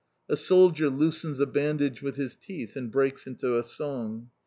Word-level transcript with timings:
A 0.27 0.35
soldier 0.35 0.89
loosens 0.89 1.39
a 1.39 1.45
bandage 1.45 2.01
with 2.01 2.15
his 2.15 2.33
teeth, 2.33 2.75
and 2.75 2.91
breaks 2.91 3.27
into 3.27 3.55
a 3.55 3.61
song. 3.61 4.31